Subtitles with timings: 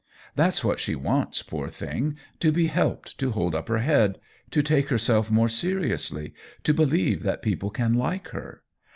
[0.35, 4.63] That's what she wants, poor thing— to be helped to hold up her head, to
[4.63, 8.63] take herself more seriously, to believe that peo ple can like her.